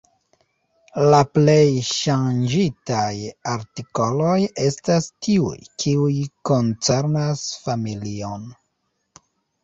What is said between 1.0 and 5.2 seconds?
La plej ŝanĝitaj artikoloj estas